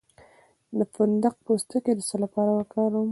د 0.77 0.79
فندق 0.93 1.35
پوستکی 1.45 1.91
د 1.95 1.99
څه 2.09 2.15
لپاره 2.23 2.51
وکاروم؟ 2.53 3.09